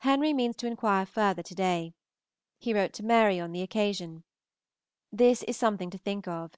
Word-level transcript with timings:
Henry 0.00 0.34
means 0.34 0.54
to 0.56 0.66
inquire 0.66 1.06
further 1.06 1.42
to 1.42 1.54
day. 1.54 1.94
He 2.58 2.74
wrote 2.74 2.92
to 2.92 3.02
Mary 3.02 3.40
on 3.40 3.52
the 3.52 3.62
occasion. 3.62 4.22
This 5.10 5.42
is 5.44 5.56
something 5.56 5.88
to 5.88 5.96
think 5.96 6.28
of. 6.28 6.52